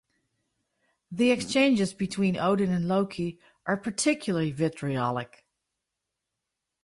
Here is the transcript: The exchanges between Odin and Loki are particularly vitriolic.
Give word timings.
The 1.11 1.29
exchanges 1.29 1.93
between 1.93 2.35
Odin 2.35 2.71
and 2.71 2.87
Loki 2.87 3.39
are 3.67 3.77
particularly 3.77 4.49
vitriolic. 4.51 5.45